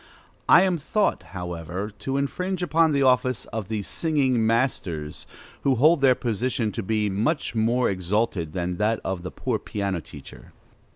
I 0.49 0.63
am 0.63 0.79
thought, 0.79 1.21
however, 1.37 1.91
to 1.99 2.17
infringe 2.17 2.63
upon 2.63 2.91
the 2.91 3.03
office 3.03 3.45
of 3.53 3.67
the 3.67 3.83
singing 3.83 4.43
masters, 4.47 5.27
who 5.61 5.75
hold 5.75 6.01
their 6.01 6.15
position 6.15 6.71
to 6.71 6.81
be 6.81 7.07
much 7.07 7.53
more 7.53 7.87
exalted 7.87 8.53
than 8.53 8.77
that 8.77 8.99
of 9.03 9.21
the 9.21 9.29
poor 9.29 9.59
piano 9.59 10.01
teacher. 10.01 10.53